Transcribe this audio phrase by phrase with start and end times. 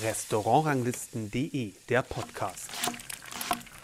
[0.00, 2.70] Restaurantranglisten.de, der Podcast.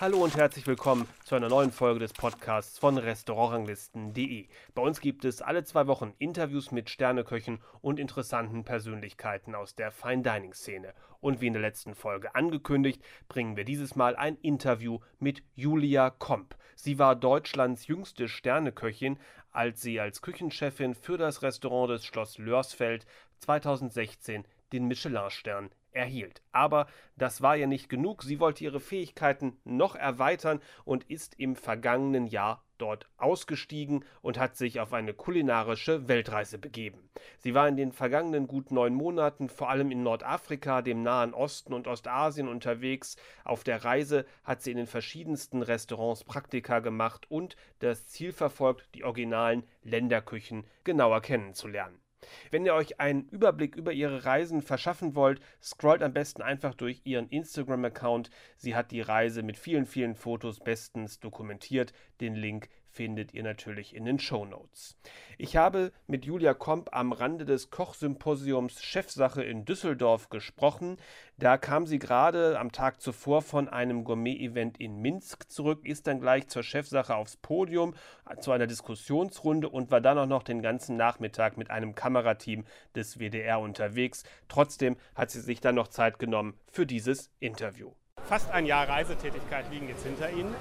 [0.00, 4.46] Hallo und herzlich willkommen zu einer neuen Folge des Podcasts von Restaurantranglisten.de.
[4.74, 9.90] Bei uns gibt es alle zwei Wochen Interviews mit Sterneköchen und interessanten Persönlichkeiten aus der
[9.90, 10.94] Fine Dining Szene.
[11.20, 16.08] Und wie in der letzten Folge angekündigt, bringen wir dieses Mal ein Interview mit Julia
[16.08, 16.56] Komp.
[16.74, 19.18] Sie war Deutschlands jüngste Sterneköchin,
[19.52, 23.04] als sie als Küchenchefin für das Restaurant des Schloss Lörsfeld
[23.40, 26.40] 2016 den Michelin-Stern erhielt.
[26.52, 28.22] Aber das war ja nicht genug.
[28.22, 34.56] Sie wollte ihre Fähigkeiten noch erweitern und ist im vergangenen Jahr dort ausgestiegen und hat
[34.56, 37.10] sich auf eine kulinarische Weltreise begeben.
[37.38, 41.74] Sie war in den vergangenen gut neun Monaten vor allem in Nordafrika, dem Nahen Osten
[41.74, 43.16] und Ostasien unterwegs.
[43.44, 48.88] Auf der Reise hat sie in den verschiedensten Restaurants Praktika gemacht und das Ziel verfolgt,
[48.94, 52.00] die originalen Länderküchen genauer kennenzulernen.
[52.50, 57.00] Wenn ihr euch einen Überblick über ihre Reisen verschaffen wollt, scrollt am besten einfach durch
[57.04, 58.30] ihren Instagram-Account.
[58.56, 61.92] Sie hat die Reise mit vielen, vielen Fotos bestens dokumentiert.
[62.20, 62.68] Den Link
[62.98, 64.98] findet ihr natürlich in den Show Notes.
[65.38, 70.96] Ich habe mit Julia Komp am Rande des Kochsymposiums Chefsache in Düsseldorf gesprochen.
[71.36, 76.20] Da kam sie gerade am Tag zuvor von einem Gourmet-Event in Minsk zurück, ist dann
[76.20, 77.94] gleich zur Chefsache aufs Podium
[78.40, 82.64] zu einer Diskussionsrunde und war dann auch noch den ganzen Nachmittag mit einem Kamerateam
[82.96, 84.24] des WDR unterwegs.
[84.48, 87.92] Trotzdem hat sie sich dann noch Zeit genommen für dieses Interview.
[88.24, 90.52] Fast ein Jahr Reisetätigkeit liegen jetzt hinter Ihnen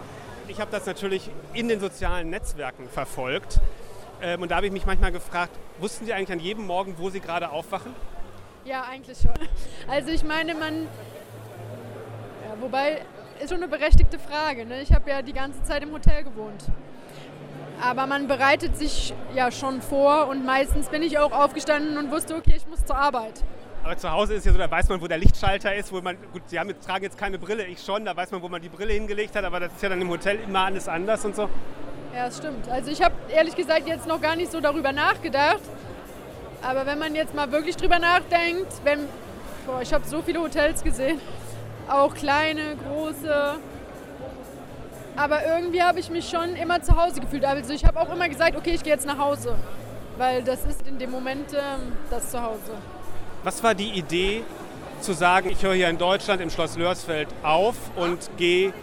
[0.50, 3.60] ich habe das natürlich in den sozialen Netzwerken verfolgt.
[4.22, 7.10] Ähm, und da habe ich mich manchmal gefragt, wussten Sie eigentlich an jedem Morgen, wo
[7.10, 7.94] Sie gerade aufwachen?
[8.66, 9.34] Ja, eigentlich schon.
[9.88, 13.02] Also ich meine, man, ja, wobei,
[13.40, 14.66] ist schon eine berechtigte Frage.
[14.66, 14.82] Ne?
[14.82, 16.66] Ich habe ja die ganze Zeit im Hotel gewohnt.
[17.80, 22.36] Aber man bereitet sich ja schon vor und meistens bin ich auch aufgestanden und wusste,
[22.36, 23.44] okay, ich muss zur Arbeit.
[23.96, 26.42] Zu Hause ist ja so, da weiß man, wo der Lichtschalter ist, wo man, gut,
[26.48, 28.70] Sie haben jetzt, tragen jetzt keine Brille, ich schon, da weiß man, wo man die
[28.70, 31.50] Brille hingelegt hat, aber das ist ja dann im Hotel immer alles anders und so.
[32.14, 32.68] Ja, das stimmt.
[32.70, 35.62] Also ich habe ehrlich gesagt jetzt noch gar nicht so darüber nachgedacht.
[36.62, 39.00] Aber wenn man jetzt mal wirklich drüber nachdenkt, wenn,
[39.66, 41.22] boah, ich habe so viele Hotels gesehen,
[41.88, 43.56] auch kleine, große.
[45.16, 47.46] Aber irgendwie habe ich mich schon immer zu Hause gefühlt.
[47.46, 49.56] Also ich habe auch immer gesagt, okay, ich gehe jetzt nach Hause.
[50.18, 52.74] Weil das ist in dem Moment ähm, das Zuhause.
[53.44, 54.44] Was war die Idee
[55.00, 58.74] zu sagen, ich höre hier in Deutschland im Schloss Lörsfeld auf und gehe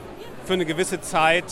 [0.44, 1.44] für eine gewisse Zeit,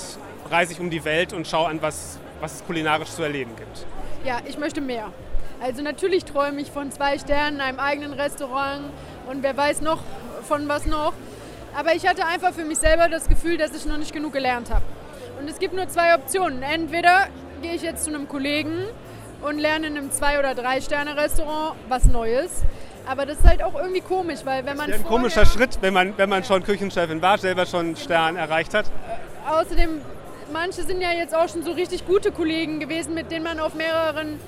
[0.51, 3.87] reise ich um die Welt und schaue an, was, was es kulinarisch zu erleben gibt?
[4.25, 5.13] Ja, ich möchte mehr.
[5.61, 8.85] Also natürlich träume ich von zwei Sternen, einem eigenen Restaurant
[9.29, 10.01] und wer weiß noch
[10.47, 11.13] von was noch.
[11.77, 14.71] Aber ich hatte einfach für mich selber das Gefühl, dass ich noch nicht genug gelernt
[14.71, 14.85] habe.
[15.41, 16.63] Und es gibt nur zwei Optionen.
[16.63, 17.29] Entweder
[17.63, 18.79] gehe ich jetzt zu einem Kollegen
[19.43, 22.63] und lerne in einem Zwei- oder Drei-Sterne-Restaurant was Neues.
[23.07, 24.89] Aber das ist halt auch irgendwie komisch, weil wenn man.
[24.89, 27.97] Das ist ein komischer Schritt, wenn man, wenn man schon Küchenchefin war, selber schon einen
[27.97, 28.87] Stern erreicht hat.
[28.87, 30.01] Äh, außerdem,
[30.53, 33.75] manche sind ja jetzt auch schon so richtig gute Kollegen gewesen, mit denen man auf
[33.75, 34.39] mehreren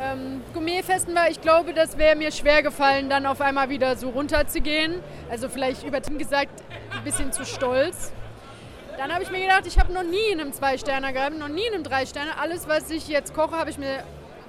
[0.00, 1.30] ähm, Gourmetfesten war.
[1.30, 5.00] Ich glaube, das wäre mir schwer gefallen, dann auf einmal wieder so runterzugehen.
[5.30, 6.62] Also vielleicht übertrieben gesagt,
[6.96, 8.12] ein bisschen zu stolz.
[8.98, 11.66] Dann habe ich mir gedacht, ich habe noch nie in einem Zwei-Sterner gehabt, noch nie
[11.66, 12.32] in einem Drei-Sterner.
[12.40, 14.04] Alles, was ich jetzt koche, habe ich mir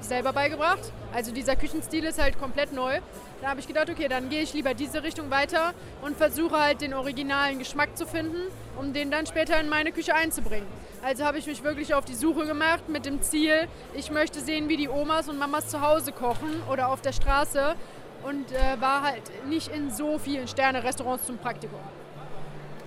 [0.05, 0.91] selber beigebracht.
[1.13, 2.99] Also dieser Küchenstil ist halt komplett neu.
[3.41, 6.81] Da habe ich gedacht, okay, dann gehe ich lieber diese Richtung weiter und versuche halt
[6.81, 8.47] den originalen Geschmack zu finden,
[8.79, 10.67] um den dann später in meine Küche einzubringen.
[11.03, 14.69] Also habe ich mich wirklich auf die Suche gemacht mit dem Ziel, ich möchte sehen,
[14.69, 17.75] wie die Omas und Mamas zu Hause kochen oder auf der Straße
[18.23, 21.79] und äh, war halt nicht in so vielen Sterne-Restaurants zum Praktikum.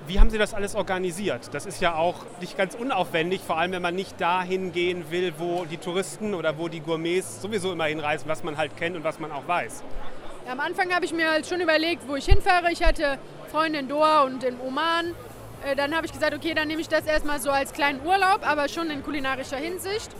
[0.06, 1.52] Wie haben Sie das alles organisiert?
[1.52, 5.34] Das ist ja auch nicht ganz unaufwendig, vor allem wenn man nicht dahin gehen will,
[5.38, 9.02] wo die Touristen oder wo die Gourmets sowieso immer hinreisen, was man halt kennt und
[9.02, 9.82] was man auch weiß.
[10.46, 12.70] Ja, am Anfang habe ich mir halt schon überlegt, wo ich hinfahre.
[12.70, 13.18] Ich hatte
[13.50, 15.12] Freunde in Doha und in Oman.
[15.64, 18.48] Äh, dann habe ich gesagt, okay, dann nehme ich das erstmal so als kleinen Urlaub,
[18.48, 20.10] aber schon in kulinarischer Hinsicht.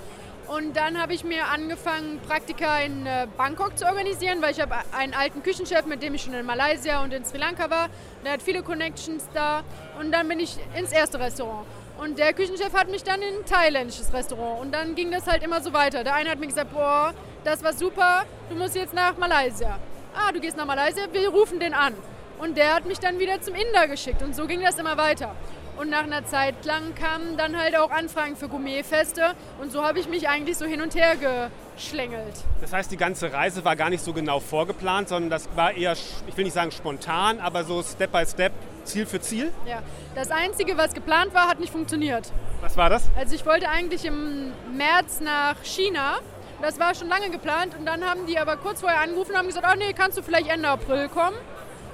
[0.49, 4.75] Und dann habe ich mir angefangen, Praktika in äh, Bangkok zu organisieren, weil ich habe
[4.97, 7.89] einen alten Küchenchef, mit dem ich schon in Malaysia und in Sri Lanka war.
[8.25, 9.65] Der hat viele Connections da.
[9.99, 11.67] Und dann bin ich ins erste Restaurant.
[11.99, 14.61] Und der Küchenchef hat mich dann in ein thailändisches Restaurant.
[14.61, 16.05] Und dann ging das halt immer so weiter.
[16.05, 17.13] Der eine hat mir gesagt, boah,
[17.45, 19.79] das war super, du musst jetzt nach Malaysia
[20.17, 21.95] ah, du gehst nach Malaysia, wir rufen den an.
[22.39, 25.35] Und der hat mich dann wieder zum Inder geschickt und so ging das immer weiter.
[25.77, 29.99] Und nach einer Zeit lang kamen dann halt auch Anfragen für Gourmetfeste und so habe
[29.99, 32.35] ich mich eigentlich so hin und her geschlängelt.
[32.61, 35.93] Das heißt, die ganze Reise war gar nicht so genau vorgeplant, sondern das war eher,
[35.93, 38.53] ich will nicht sagen spontan, aber so Step by Step,
[38.85, 39.53] Ziel für Ziel?
[39.67, 39.83] Ja,
[40.15, 42.33] das Einzige, was geplant war, hat nicht funktioniert.
[42.63, 43.05] Was war das?
[43.17, 46.21] Also ich wollte eigentlich im März nach China
[46.63, 49.47] das war schon lange geplant und dann haben die aber kurz vorher angerufen und haben
[49.47, 51.37] gesagt, oh nee, kannst du vielleicht Ende April kommen?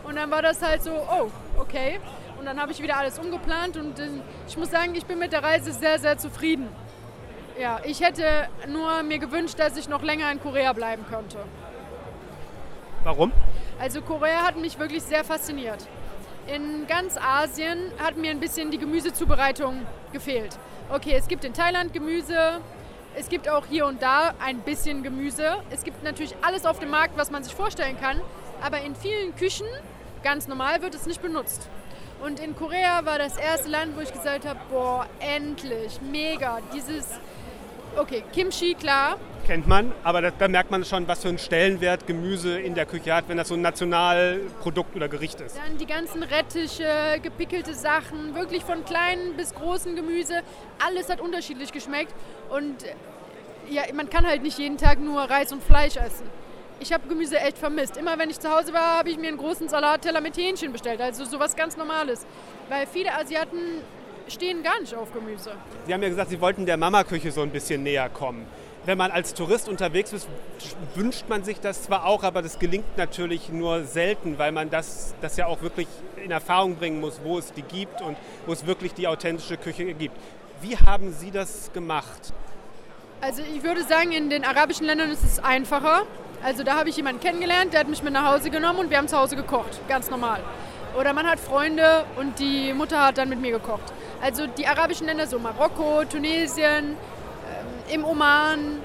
[0.05, 2.00] Und dann war das halt so, oh, okay.
[2.43, 4.09] Und dann habe ich wieder alles umgeplant und äh,
[4.49, 6.69] ich muss sagen, ich bin mit der Reise sehr, sehr zufrieden.
[7.56, 8.25] Ja, ich hätte
[8.67, 11.39] nur mir gewünscht, dass ich noch länger in Korea bleiben könnte.
[13.05, 13.31] Warum?
[13.79, 15.87] Also Korea hat mich wirklich sehr fasziniert.
[16.49, 20.59] In ganz Asien hat mir ein bisschen die Gemüsezubereitung gefehlt.
[20.93, 22.61] Okay, es gibt in Thailand Gemüse,
[23.15, 25.59] es gibt auch hier und da ein bisschen Gemüse.
[25.71, 28.21] Es gibt natürlich alles auf dem Markt, was man sich vorstellen kann,
[28.61, 29.69] aber in vielen Küchen,
[30.25, 31.69] ganz normal, wird es nicht benutzt.
[32.25, 37.05] Und in Korea war das erste Land, wo ich gesagt habe, boah, endlich, mega, dieses,
[37.97, 42.07] okay, Kimchi, klar, Kennt man, aber da, da, merkt man schon, was für einen Stellenwert
[42.07, 45.57] Gemüse in der Küche hat, wenn das so ein Nationalprodukt oder Gericht ist.
[45.57, 50.43] Dann die ganzen Rettiche, gepickelte Sachen, wirklich von kleinen bis großen Gemüse,
[50.79, 52.15] alles hat unterschiedlich geschmeckt
[52.51, 52.85] und
[53.69, 56.27] ja, man kann halt nicht jeden Tag nur Reis und Fleisch essen.
[56.82, 57.96] Ich habe Gemüse echt vermisst.
[57.96, 61.00] Immer wenn ich zu Hause war, habe ich mir einen großen Salatteller mit Hähnchen bestellt,
[61.00, 62.26] also sowas ganz Normales.
[62.69, 63.58] Weil viele Asiaten
[64.26, 65.52] stehen gar nicht auf Gemüse.
[65.87, 68.46] Sie haben ja gesagt, Sie wollten der Mama-Küche so ein bisschen näher kommen
[68.84, 70.26] wenn man als Tourist unterwegs ist,
[70.96, 75.14] wünscht man sich das zwar auch, aber das gelingt natürlich nur selten, weil man das,
[75.20, 75.87] das ja auch wirklich
[76.17, 79.84] in Erfahrung bringen muss, wo es die gibt und wo es wirklich die authentische Küche
[79.94, 80.17] gibt.
[80.61, 82.32] Wie haben Sie das gemacht?
[83.25, 86.03] Also ich würde sagen, in den arabischen Ländern ist es einfacher.
[86.43, 88.99] Also da habe ich jemanden kennengelernt, der hat mich mit nach Hause genommen und wir
[88.99, 90.41] haben zu Hause gekocht, ganz normal.
[90.99, 93.93] Oder man hat Freunde und die Mutter hat dann mit mir gekocht.
[94.21, 96.97] Also die arabischen Länder, so Marokko, Tunesien,
[97.93, 98.81] im Oman,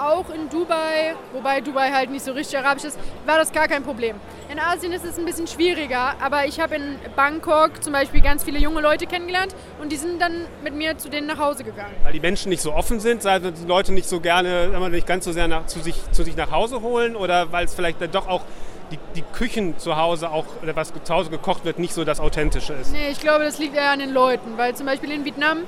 [0.00, 3.82] auch in Dubai, wobei Dubai halt nicht so richtig arabisch ist, war das gar kein
[3.82, 4.16] Problem.
[4.50, 8.44] In Asien ist es ein bisschen schwieriger, aber ich habe in Bangkok zum Beispiel ganz
[8.44, 11.94] viele junge Leute kennengelernt und die sind dann mit mir zu denen nach Hause gegangen.
[12.02, 15.24] Weil die Menschen nicht so offen sind, weil die Leute nicht so gerne, nicht ganz
[15.24, 18.10] so sehr nach, zu, sich, zu sich nach Hause holen oder weil es vielleicht dann
[18.10, 18.42] doch auch
[18.90, 22.18] die, die, Küchen zu Hause auch, oder was zu Hause gekocht wird, nicht so das
[22.18, 22.92] Authentische ist.
[22.92, 25.58] Nee, ich glaube, das liegt eher an den Leuten, weil zum Beispiel in Vietnam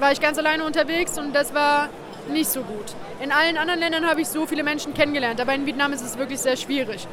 [0.00, 1.88] war ich ganz alleine unterwegs und das war
[2.28, 2.94] nicht so gut.
[3.20, 6.18] In allen anderen Ländern habe ich so viele Menschen kennengelernt, aber in Vietnam ist es
[6.18, 7.06] wirklich sehr schwierig.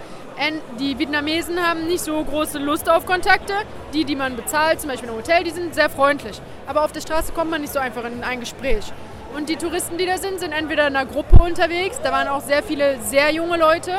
[0.79, 3.53] Die Vietnamesen haben nicht so große Lust auf Kontakte.
[3.93, 6.41] Die, die man bezahlt, zum Beispiel im Hotel, die sind sehr freundlich.
[6.65, 8.91] Aber auf der Straße kommt man nicht so einfach in ein Gespräch.
[9.35, 12.41] Und die Touristen, die da sind, sind entweder in einer Gruppe unterwegs, da waren auch
[12.41, 13.91] sehr viele sehr junge Leute,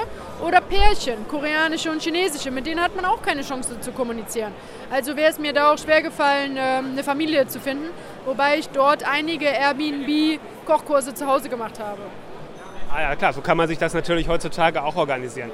[0.45, 4.53] oder Pärchen, koreanische und chinesische, mit denen hat man auch keine Chance zu kommunizieren.
[4.91, 7.87] Also wäre es mir da auch schwer gefallen, ähm, eine Familie zu finden,
[8.25, 12.03] wobei ich dort einige Airbnb-Kochkurse zu Hause gemacht habe.
[12.93, 15.51] Ah ja, klar, so kann man sich das natürlich heutzutage auch organisieren.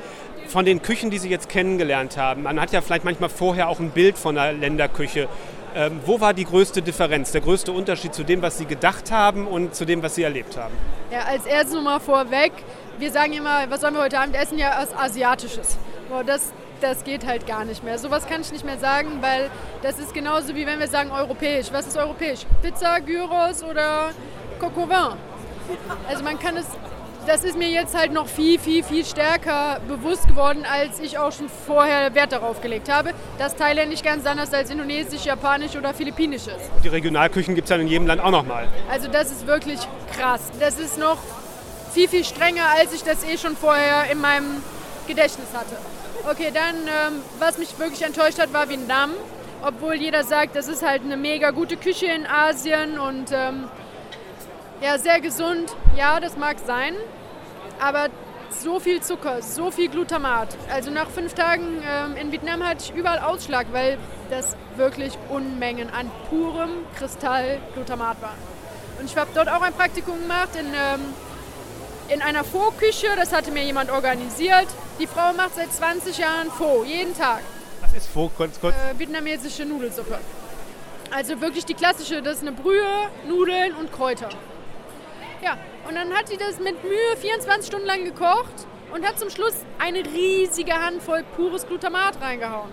[0.47, 3.81] Von den Küchen, die Sie jetzt kennengelernt haben, man hat ja vielleicht manchmal vorher auch
[3.81, 5.29] ein Bild von einer Länderküche.
[5.75, 9.47] Ähm, wo war die größte Differenz, der größte Unterschied zu dem, was Sie gedacht haben
[9.47, 10.75] und zu dem, was Sie erlebt haben?
[11.13, 12.53] Ja, als erstes nochmal vorweg,
[12.99, 14.59] wir sagen immer, was sollen wir heute Abend essen?
[14.59, 15.79] Ja, was Asiatisches.
[16.09, 17.99] Boah, das, das geht halt gar nicht mehr.
[17.99, 19.49] Sowas kann ich nicht mehr sagen, weil
[19.83, 21.69] das ist genauso wie wenn wir sagen europäisch.
[21.71, 22.41] Was ist europäisch?
[22.63, 24.11] Pizza, Gyros oder
[24.61, 25.17] Vin?
[26.09, 26.67] Also man kann es,
[27.27, 31.33] das ist mir jetzt halt noch viel, viel, viel stärker bewusst geworden, als ich auch
[31.33, 36.47] schon vorher Wert darauf gelegt habe, dass Thailändisch ganz anders als Indonesisch, Japanisch oder Philippinisch
[36.47, 36.71] ist.
[36.83, 38.69] Die Regionalküchen gibt es ja in jedem Land auch nochmal.
[38.91, 39.81] Also das ist wirklich
[40.17, 40.41] krass.
[40.59, 41.19] Das ist noch
[41.93, 44.63] viel, viel strenger, als ich das eh schon vorher in meinem
[45.07, 45.77] Gedächtnis hatte.
[46.31, 49.11] Okay, dann, ähm, was mich wirklich enttäuscht hat, war Vietnam.
[49.63, 53.65] Obwohl jeder sagt, das ist halt eine mega gute Küche in Asien und ähm,
[54.81, 55.75] ja, sehr gesund.
[55.97, 56.95] Ja, das mag sein.
[57.81, 58.09] Aber
[58.51, 60.57] so viel Zucker, so viel Glutamat.
[60.73, 65.91] Also nach fünf Tagen ähm, in Vietnam hatte ich überall Ausschlag, weil das wirklich Unmengen
[65.91, 68.35] an purem Kristallglutamat war.
[68.99, 71.15] Und ich habe dort auch ein Praktikum gemacht in ähm,
[72.11, 74.67] in einer Pho-Küche, das hatte mir jemand organisiert.
[74.99, 77.41] Die Frau macht seit 20 Jahren Pho, jeden Tag.
[77.83, 78.31] Was ist Pho?
[78.37, 78.75] Kurz, kurz.
[78.75, 80.19] Äh, vietnamesische Nudelsuppe.
[81.13, 82.85] Also wirklich die klassische, das ist eine Brühe,
[83.29, 84.29] Nudeln und Kräuter.
[85.43, 85.57] Ja,
[85.89, 89.55] und dann hat sie das mit Mühe 24 Stunden lang gekocht und hat zum Schluss
[89.79, 92.71] eine riesige Handvoll pures Glutamat reingehauen.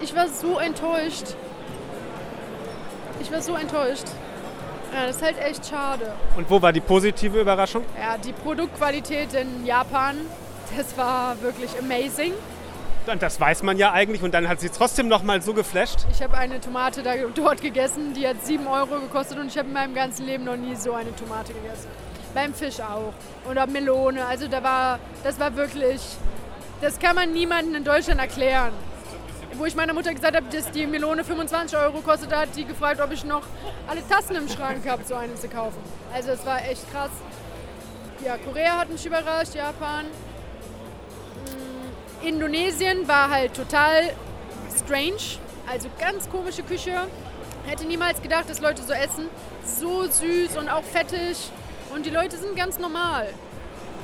[0.00, 1.34] Ich war so enttäuscht.
[3.20, 4.04] Ich war so enttäuscht.
[4.92, 6.12] Ja, das ist halt echt schade.
[6.36, 7.84] Und wo war die positive Überraschung?
[7.98, 10.18] Ja, die Produktqualität in Japan,
[10.76, 12.32] das war wirklich amazing.
[13.08, 16.00] Und das weiß man ja eigentlich und dann hat sie trotzdem noch mal so geflasht.
[16.10, 19.68] Ich habe eine Tomate da, dort gegessen, die hat 7 Euro gekostet und ich habe
[19.68, 21.88] in meinem ganzen Leben noch nie so eine Tomate gegessen.
[22.34, 23.12] Beim Fisch auch.
[23.48, 24.26] Oder Melone.
[24.26, 26.00] Also da war, das war wirklich,
[26.80, 28.72] das kann man niemandem in Deutschland erklären
[29.58, 33.00] wo ich meiner Mutter gesagt habe, dass die Melone 25 Euro kostet, hat die gefragt,
[33.00, 33.42] ob ich noch
[33.86, 35.78] alle Tassen im Schrank habe, so eine zu kaufen.
[36.12, 37.10] Also es war echt krass.
[38.24, 40.06] Ja, Korea hat mich überrascht, Japan.
[42.26, 44.10] Indonesien war halt total
[44.76, 45.38] strange,
[45.70, 46.92] also ganz komische Küche.
[47.66, 49.28] Hätte niemals gedacht, dass Leute so essen.
[49.64, 51.50] So süß und auch fettig.
[51.94, 53.28] Und die Leute sind ganz normal.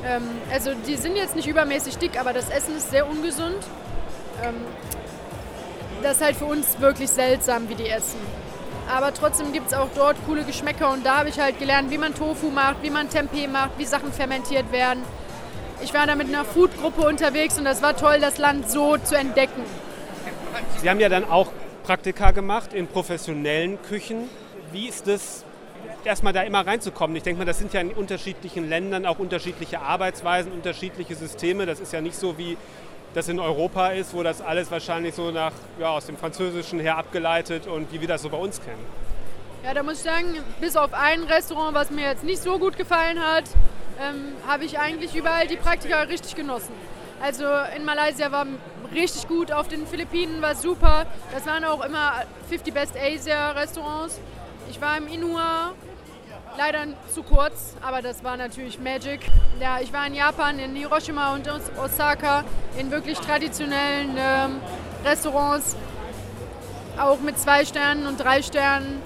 [0.06, 3.58] Ähm, also die sind jetzt nicht übermäßig dick, aber das Essen ist sehr ungesund.
[4.42, 4.54] Ähm,
[6.02, 8.20] das ist halt für uns wirklich seltsam, wie die essen.
[8.88, 11.98] Aber trotzdem gibt es auch dort coole Geschmäcker und da habe ich halt gelernt, wie
[11.98, 15.02] man Tofu macht, wie man Tempeh macht, wie Sachen fermentiert werden.
[15.82, 19.16] Ich war da mit einer Foodgruppe unterwegs und das war toll, das Land so zu
[19.16, 19.62] entdecken.
[20.80, 21.48] Sie haben ja dann auch
[21.82, 24.28] Praktika gemacht in professionellen Küchen.
[24.70, 25.44] Wie ist es,
[26.04, 27.16] erstmal da immer reinzukommen?
[27.16, 31.66] Ich denke mal, das sind ja in unterschiedlichen Ländern auch unterschiedliche Arbeitsweisen, unterschiedliche Systeme.
[31.66, 32.56] Das ist ja nicht so wie
[33.14, 36.96] das in Europa ist, wo das alles wahrscheinlich so nach, ja, aus dem Französischen her
[36.96, 38.84] abgeleitet und wie wir das so bei uns kennen.
[39.64, 42.76] Ja, da muss ich sagen, bis auf ein Restaurant, was mir jetzt nicht so gut
[42.76, 43.44] gefallen hat,
[44.00, 46.72] ähm, habe ich eigentlich überall die Praktika richtig genossen.
[47.22, 47.44] Also
[47.76, 48.46] in Malaysia war
[48.92, 51.06] richtig gut, auf den Philippinen war super.
[51.32, 54.18] Das waren auch immer 50 Best Asia Restaurants.
[54.70, 55.72] Ich war im Inua,
[56.56, 59.20] leider zu kurz, aber das war natürlich Magic.
[59.60, 62.44] Ja, ich war in Japan, in Hiroshima und Osaka,
[62.78, 64.60] in wirklich traditionellen ähm,
[65.04, 65.76] Restaurants,
[66.98, 69.00] auch mit zwei Sternen und drei Sternen.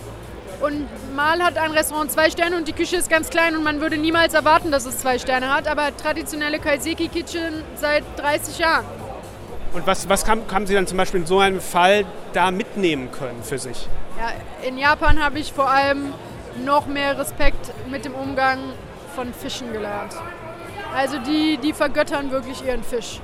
[0.60, 3.80] Und mal hat ein Restaurant zwei Sterne und die Küche ist ganz klein und man
[3.80, 8.86] würde niemals erwarten, dass es zwei Sterne hat, aber traditionelle Kaiseki Kitchen seit 30 Jahren.
[9.74, 13.12] Und was, was haben, haben Sie dann zum Beispiel in so einem Fall da mitnehmen
[13.12, 13.86] können für sich?
[14.18, 14.32] Ja,
[14.66, 16.14] in Japan habe ich vor allem
[16.64, 18.58] noch mehr Respekt mit dem Umgang
[19.14, 20.14] von Fischen gelernt.
[20.94, 23.20] Also die, die vergöttern wirklich ihren Fisch.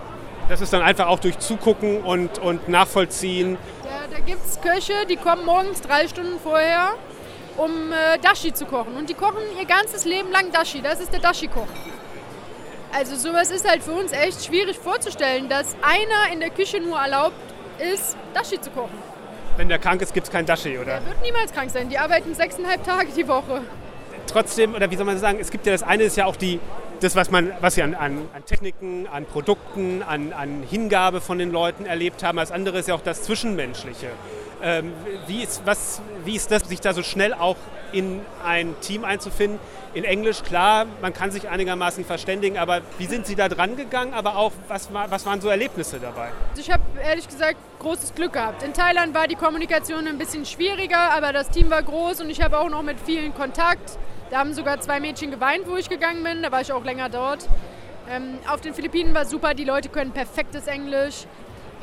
[0.48, 3.56] Das ist dann einfach auch durch Zugucken und, und Nachvollziehen.
[3.84, 6.90] Ja, da gibt es Köche, die kommen morgens drei Stunden vorher,
[7.56, 8.94] um äh, Dashi zu kochen.
[8.96, 10.80] Und die kochen ihr ganzes Leben lang Dashi.
[10.82, 11.68] Das ist der Dashi-Koch.
[12.94, 16.98] Also sowas ist halt für uns echt schwierig vorzustellen, dass einer in der Küche nur
[16.98, 17.34] erlaubt
[17.78, 18.98] ist, Dashi zu kochen.
[19.56, 21.00] Wenn der krank ist, gibt es kein Dashi, oder?
[21.00, 21.88] Der wird niemals krank sein.
[21.88, 23.62] Die arbeiten sechseinhalb Tage die Woche.
[24.26, 26.60] Trotzdem, oder wie soll man sagen, es gibt ja das eine ist ja auch die,
[27.00, 31.38] das, was man, was sie an, an, an Techniken, an Produkten, an, an Hingabe von
[31.38, 32.38] den Leuten erlebt haben.
[32.38, 34.08] Das andere ist ja auch das Zwischenmenschliche.
[34.62, 34.92] Ähm,
[35.26, 37.56] wie, ist, was, wie ist das, sich da so schnell auch
[37.90, 39.58] in ein Team einzufinden?
[39.92, 44.14] In Englisch, klar, man kann sich einigermaßen verständigen, aber wie sind Sie da dran gegangen?
[44.14, 46.28] Aber auch, was, was waren so Erlebnisse dabei?
[46.50, 48.62] Also ich habe ehrlich gesagt großes Glück gehabt.
[48.62, 52.40] In Thailand war die Kommunikation ein bisschen schwieriger, aber das Team war groß und ich
[52.40, 53.98] habe auch noch mit vielen Kontakt.
[54.30, 56.42] Da haben sogar zwei Mädchen geweint, wo ich gegangen bin.
[56.42, 57.48] Da war ich auch länger dort.
[58.08, 61.26] Ähm, auf den Philippinen war super, die Leute können perfektes Englisch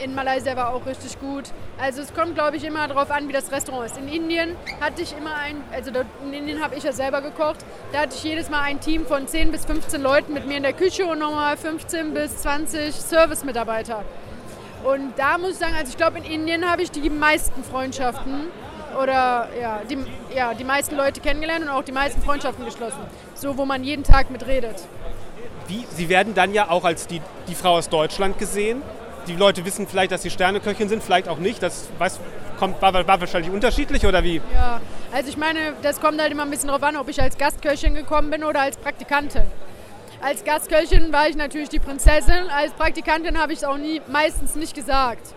[0.03, 1.45] in Malaysia war auch richtig gut.
[1.79, 3.97] Also es kommt, glaube ich, immer darauf an, wie das Restaurant ist.
[3.97, 5.91] In Indien hatte ich immer ein, also
[6.23, 7.57] in Indien habe ich ja selber gekocht,
[7.91, 10.63] da hatte ich jedes Mal ein Team von 10 bis 15 Leuten mit mir in
[10.63, 14.03] der Küche und nochmal 15 bis 20 Service-Mitarbeiter.
[14.83, 18.47] Und da muss ich sagen, also ich glaube, in Indien habe ich die meisten Freundschaften
[19.01, 19.97] oder ja die,
[20.35, 22.99] ja, die meisten Leute kennengelernt und auch die meisten Freundschaften geschlossen.
[23.35, 24.75] So, wo man jeden Tag mit redet.
[25.67, 28.81] Wie, Sie werden dann ja auch als die, die Frau aus Deutschland gesehen
[29.29, 31.61] die Leute wissen vielleicht, dass sie Sterneköchin sind, vielleicht auch nicht.
[31.61, 32.19] Das weiß,
[32.57, 34.41] kommt, war, war, wahrscheinlich unterschiedlich oder wie?
[34.53, 34.81] Ja,
[35.13, 37.93] also ich meine, das kommt halt immer ein bisschen darauf an, ob ich als Gastköchin
[37.93, 39.43] gekommen bin oder als Praktikantin.
[40.21, 44.55] Als Gastköchin war ich natürlich die Prinzessin, als Praktikantin habe ich es auch nie, meistens
[44.55, 45.33] nicht gesagt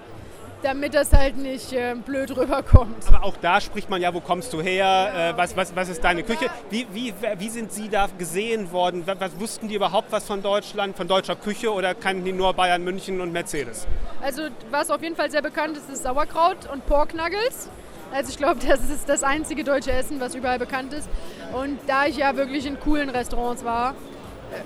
[0.62, 3.06] damit das halt nicht äh, blöd rüberkommt.
[3.08, 6.02] Aber auch da spricht man ja, wo kommst du her, äh, was, was, was ist
[6.02, 6.46] deine Küche?
[6.70, 9.02] Wie, wie, wie sind Sie da gesehen worden?
[9.06, 12.52] Was, was, wussten die überhaupt was von Deutschland, von deutscher Küche oder kannten die nur
[12.54, 13.86] Bayern, München und Mercedes?
[14.22, 17.68] Also was auf jeden Fall sehr bekannt ist, ist Sauerkraut und Pork Nuggets.
[18.12, 21.08] Also ich glaube, das ist das einzige deutsche Essen, was überall bekannt ist.
[21.52, 23.94] Und da ich ja wirklich in coolen Restaurants war, äh,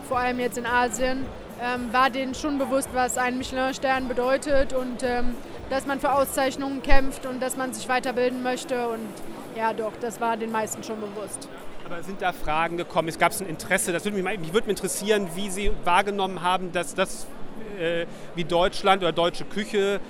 [0.08, 1.24] vor allem jetzt in Asien,
[1.62, 5.34] ähm, war denen schon bewusst, was ein Michelin-Stern bedeutet und ähm,
[5.70, 8.88] dass man für Auszeichnungen kämpft und dass man sich weiterbilden möchte.
[8.88, 9.08] Und
[9.56, 11.48] ja, doch, das war den meisten schon bewusst.
[11.84, 13.08] Aber sind da Fragen gekommen?
[13.08, 13.92] Es gab ein Interesse.
[13.92, 17.26] Das würde mich, mich würde mich interessieren, wie Sie wahrgenommen haben, dass das
[17.78, 20.00] äh, wie Deutschland oder deutsche Küche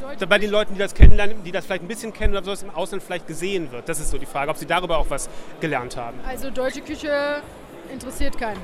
[0.00, 2.64] deutsche bei den Leuten, die das kennenlernen, die das vielleicht ein bisschen kennen oder so,
[2.64, 3.88] im Ausland vielleicht gesehen wird.
[3.88, 5.28] Das ist so die Frage, ob Sie darüber auch was
[5.60, 6.18] gelernt haben.
[6.26, 7.40] Also deutsche Küche
[7.92, 8.60] interessiert keinen.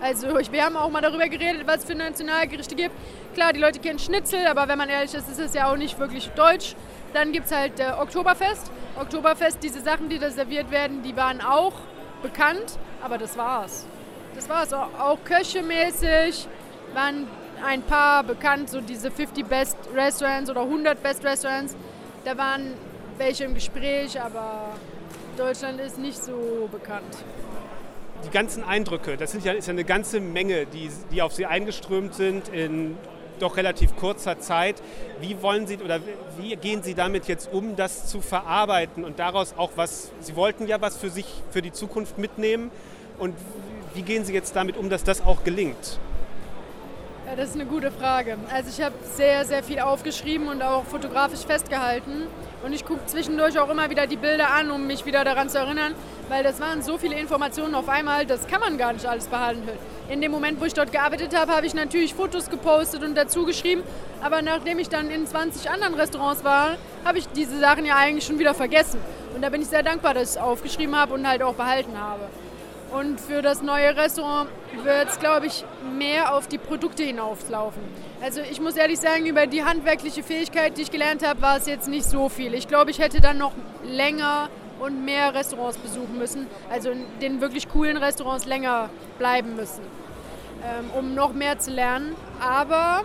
[0.00, 2.94] Also wir haben auch mal darüber geredet, was es für Nationalgerichte gibt.
[3.34, 5.98] Klar, die Leute kennen Schnitzel, aber wenn man ehrlich ist, ist es ja auch nicht
[5.98, 6.76] wirklich deutsch.
[7.14, 8.70] Dann gibt es halt äh, Oktoberfest.
[8.96, 11.72] Oktoberfest, diese Sachen, die da serviert werden, die waren auch
[12.22, 13.86] bekannt, aber das war's.
[14.36, 14.72] Das war's.
[14.72, 16.46] Auch köchemäßig
[16.94, 17.26] waren
[17.64, 21.76] ein paar bekannt, so diese 50 Best Restaurants oder 100 Best Restaurants.
[22.24, 22.74] Da waren
[23.16, 24.76] welche im Gespräch, aber
[25.36, 27.16] Deutschland ist nicht so bekannt
[28.24, 31.46] die ganzen Eindrücke, das sind ja, ist ja eine ganze Menge, die, die auf sie
[31.46, 32.96] eingeströmt sind in
[33.38, 34.82] doch relativ kurzer Zeit.
[35.20, 36.00] Wie wollen Sie oder
[36.38, 40.66] wie gehen Sie damit jetzt um, das zu verarbeiten und daraus auch was, Sie wollten
[40.66, 42.70] ja was für sich, für die Zukunft mitnehmen
[43.18, 43.34] und
[43.94, 45.98] wie gehen Sie jetzt damit um, dass das auch gelingt?
[47.26, 48.38] Ja, das ist eine gute Frage.
[48.52, 52.26] Also ich habe sehr, sehr viel aufgeschrieben und auch fotografisch festgehalten.
[52.64, 55.58] Und ich gucke zwischendurch auch immer wieder die Bilder an, um mich wieder daran zu
[55.58, 55.94] erinnern,
[56.28, 59.62] weil das waren so viele Informationen auf einmal, das kann man gar nicht alles behalten.
[60.08, 63.44] In dem Moment, wo ich dort gearbeitet habe, habe ich natürlich Fotos gepostet und dazu
[63.44, 63.82] geschrieben.
[64.22, 68.24] Aber nachdem ich dann in 20 anderen Restaurants war, habe ich diese Sachen ja eigentlich
[68.24, 69.00] schon wieder vergessen.
[69.34, 71.98] Und da bin ich sehr dankbar, dass ich es aufgeschrieben habe und halt auch behalten
[71.98, 72.22] habe.
[72.90, 74.48] Und für das neue Restaurant
[74.82, 75.64] wird es, glaube ich,
[75.98, 77.82] mehr auf die Produkte hinauslaufen.
[78.22, 81.66] Also ich muss ehrlich sagen, über die handwerkliche Fähigkeit, die ich gelernt habe, war es
[81.66, 82.54] jetzt nicht so viel.
[82.54, 83.52] Ich glaube, ich hätte dann noch
[83.84, 86.46] länger und mehr Restaurants besuchen müssen.
[86.70, 89.82] Also in den wirklich coolen Restaurants länger bleiben müssen,
[90.64, 92.14] ähm, um noch mehr zu lernen.
[92.40, 93.04] Aber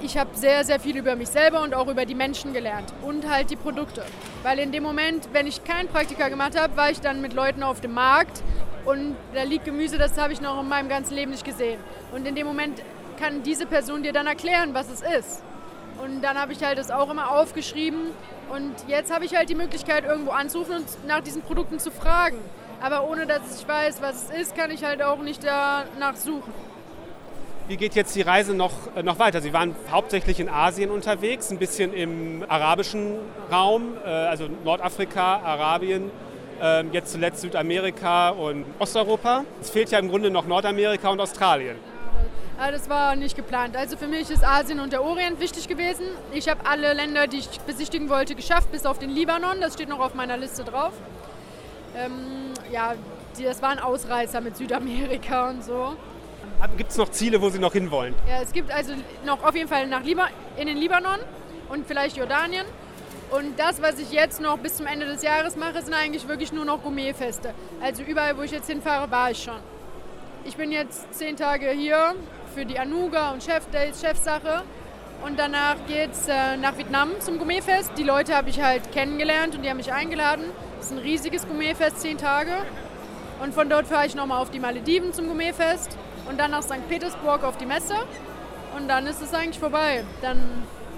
[0.00, 3.28] ich habe sehr, sehr viel über mich selber und auch über die Menschen gelernt und
[3.28, 4.02] halt die Produkte.
[4.42, 7.62] Weil in dem Moment, wenn ich kein Praktika gemacht habe, war ich dann mit Leuten
[7.62, 8.42] auf dem Markt
[8.84, 11.78] und da liegt Gemüse, das habe ich noch in meinem ganzen Leben nicht gesehen.
[12.12, 12.82] Und in dem Moment
[13.18, 15.42] kann diese Person dir dann erklären, was es ist.
[16.02, 18.10] Und dann habe ich halt das auch immer aufgeschrieben.
[18.52, 22.38] Und jetzt habe ich halt die Möglichkeit, irgendwo anzurufen und nach diesen Produkten zu fragen.
[22.80, 26.52] Aber ohne dass ich weiß, was es ist, kann ich halt auch nicht danach suchen.
[27.68, 29.40] Wie geht jetzt die Reise noch, äh, noch weiter?
[29.40, 33.18] Sie waren hauptsächlich in Asien unterwegs, ein bisschen im arabischen
[33.52, 36.10] Raum, äh, also Nordafrika, Arabien,
[36.60, 39.44] äh, jetzt zuletzt Südamerika und Osteuropa.
[39.60, 41.76] Es fehlt ja im Grunde noch Nordamerika und Australien.
[42.58, 43.76] Ja, das war nicht geplant.
[43.76, 46.04] Also für mich ist Asien und der Orient wichtig gewesen.
[46.32, 49.60] Ich habe alle Länder, die ich besichtigen wollte, geschafft, bis auf den Libanon.
[49.60, 50.92] Das steht noch auf meiner Liste drauf.
[51.96, 52.94] Ähm, ja,
[53.42, 55.96] das waren Ausreißer mit Südamerika und so.
[56.76, 58.14] Gibt es noch Ziele, wo Sie noch hinwollen?
[58.28, 58.94] Ja, es gibt also
[59.26, 61.18] noch auf jeden Fall nach Liba in den Libanon
[61.68, 62.64] und vielleicht Jordanien.
[63.30, 66.52] Und das, was ich jetzt noch bis zum Ende des Jahres mache, sind eigentlich wirklich
[66.52, 67.52] nur noch Gourmetfeste.
[67.82, 69.58] Also überall, wo ich jetzt hinfahre, war ich schon.
[70.44, 72.14] Ich bin jetzt zehn Tage hier
[72.54, 74.62] für die Anuga und Chef Days, Chefsache.
[75.24, 77.92] Und danach geht es äh, nach Vietnam zum Gourmetfest.
[77.96, 80.44] Die Leute habe ich halt kennengelernt und die haben mich eingeladen.
[80.76, 82.50] Das ist ein riesiges Gourmetfest, zehn Tage.
[83.42, 85.96] Und von dort fahre ich nochmal auf die Malediven zum Gourmetfest
[86.28, 86.88] und dann nach St.
[86.88, 87.94] Petersburg auf die Messe.
[88.76, 90.04] Und dann ist es eigentlich vorbei.
[90.22, 90.40] Dann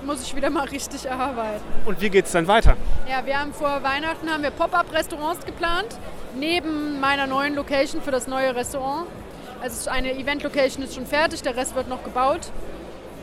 [0.04, 1.64] muss ich wieder mal richtig arbeiten.
[1.84, 2.76] Und wie geht es dann weiter?
[3.08, 5.98] Ja, wir haben vor Weihnachten haben wir Pop-up-Restaurants geplant,
[6.34, 9.06] neben meiner neuen Location für das neue Restaurant.
[9.64, 12.52] Also eine Event-Location ist schon fertig, der Rest wird noch gebaut.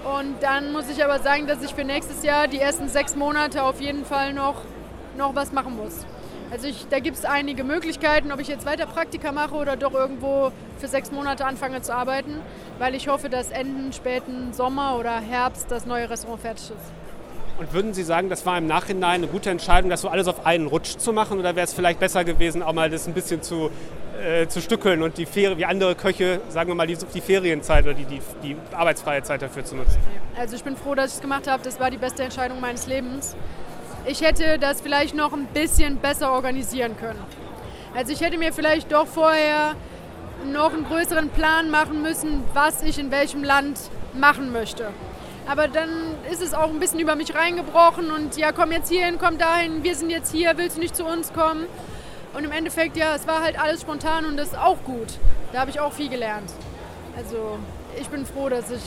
[0.04, 3.62] Und dann muss ich aber sagen, dass ich für nächstes Jahr die ersten sechs Monate
[3.62, 4.56] auf jeden Fall noch,
[5.16, 6.04] noch was machen muss.
[6.50, 9.94] Also ich, da gibt es einige Möglichkeiten, ob ich jetzt weiter Praktika mache oder doch
[9.94, 12.42] irgendwo für sechs Monate anfange zu arbeiten,
[12.80, 17.11] weil ich hoffe, dass Ende späten Sommer oder Herbst das neue Restaurant fertig ist.
[17.62, 20.46] Und würden Sie sagen, das war im Nachhinein eine gute Entscheidung, das so alles auf
[20.46, 21.40] einen Rutsch zu machen?
[21.40, 23.70] Oder wäre es vielleicht besser gewesen, auch mal das ein bisschen zu,
[24.20, 27.86] äh, zu stückeln und die Ferien, wie andere Köche, sagen wir mal, die, die Ferienzeit
[27.86, 29.98] oder die, die, die arbeitsfreie Zeit dafür zu nutzen?
[30.36, 31.64] Also ich bin froh, dass ich es gemacht habe.
[31.64, 33.36] Das war die beste Entscheidung meines Lebens
[34.06, 37.20] ich hätte das vielleicht noch ein bisschen besser organisieren können.
[37.96, 39.76] Also ich hätte mir vielleicht doch vorher
[40.52, 43.80] noch einen größeren Plan machen müssen, was ich in welchem Land
[44.14, 44.88] machen möchte.
[45.48, 45.90] Aber dann
[46.32, 49.84] ist es auch ein bisschen über mich reingebrochen und ja, komm jetzt hierhin, komm dahin,
[49.84, 51.66] wir sind jetzt hier, willst du nicht zu uns kommen?
[52.34, 55.18] Und im Endeffekt, ja, es war halt alles spontan und das ist auch gut.
[55.52, 56.50] Da habe ich auch viel gelernt.
[57.18, 57.58] Also
[58.00, 58.82] ich bin froh, dass ich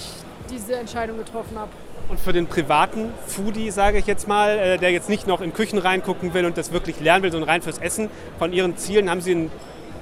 [0.50, 1.70] diese Entscheidung getroffen habe.
[2.08, 5.52] Und für den privaten Foodie, sage ich jetzt mal, äh, der jetzt nicht noch in
[5.52, 9.10] Küchen reingucken will und das wirklich lernen will, sondern rein fürs Essen, von Ihren Zielen,
[9.10, 9.50] haben Sie einen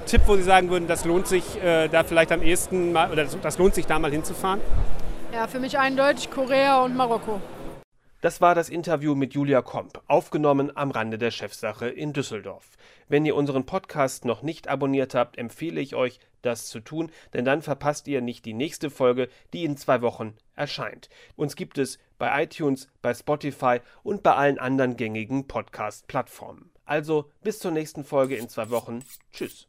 [0.05, 3.25] Tipp, wo Sie sagen würden, das lohnt sich äh, da vielleicht am ehesten mal, oder
[3.25, 4.59] das lohnt sich da mal hinzufahren?
[5.33, 7.41] Ja, für mich eindeutig Korea und Marokko.
[8.21, 12.69] Das war das Interview mit Julia Komp, aufgenommen am Rande der Chefsache in Düsseldorf.
[13.09, 17.45] Wenn ihr unseren Podcast noch nicht abonniert habt, empfehle ich euch, das zu tun, denn
[17.45, 21.09] dann verpasst ihr nicht die nächste Folge, die in zwei Wochen erscheint.
[21.35, 26.69] Uns gibt es bei iTunes, bei Spotify und bei allen anderen gängigen Podcast-Plattformen.
[26.85, 29.03] Also bis zur nächsten Folge in zwei Wochen.
[29.31, 29.67] Tschüss.